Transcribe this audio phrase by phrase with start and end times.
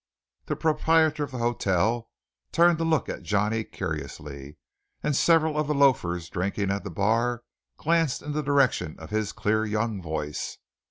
[0.47, 2.09] The proprietor of the hotel
[2.51, 4.57] turned to look at Johnny curiously,
[5.03, 7.43] and several of the loafers drinking at the bar
[7.77, 10.57] glanced in the direction of his clear young voice.